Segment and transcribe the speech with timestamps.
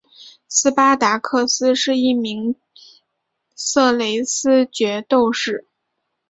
[0.47, 2.55] 斯巴达克斯是一名
[3.53, 5.67] 色雷斯角斗士。